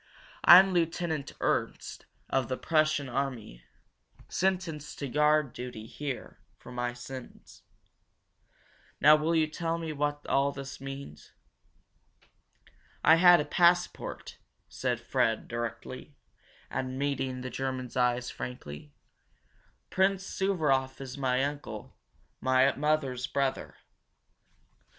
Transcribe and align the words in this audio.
"I'm 0.43 0.73
Lieutenant 0.73 1.33
Ernst, 1.41 2.07
of 2.27 2.47
the 2.47 2.57
Prussian 2.57 3.07
army. 3.07 3.61
Sentenced 4.27 4.97
to 4.97 5.07
guard 5.07 5.53
duty 5.53 5.85
here 5.85 6.39
for 6.57 6.71
my 6.71 6.91
sins. 6.91 7.61
Now 8.99 9.15
will 9.15 9.35
you 9.35 9.45
tell 9.45 9.77
me 9.77 9.93
what 9.93 10.25
all 10.25 10.51
this 10.53 10.81
means?" 10.81 11.33
"I 13.03 13.17
had 13.17 13.39
a 13.39 13.45
passport," 13.45 14.39
said 14.67 14.99
Fred 14.99 15.47
directly, 15.47 16.15
and 16.71 16.97
meeting 16.97 17.41
the 17.41 17.51
German's 17.51 17.95
eyes 17.95 18.31
frankly. 18.31 18.95
"Prince 19.91 20.23
Suvaroff 20.25 20.99
is 20.99 21.15
my 21.15 21.43
uncle, 21.43 21.95
my 22.41 22.75
mother's 22.75 23.27
brother. 23.27 23.75